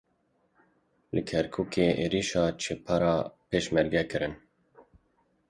[1.13, 3.15] Li Kerkûkê êrişî çepera
[3.49, 4.33] Pêşmerge kirin.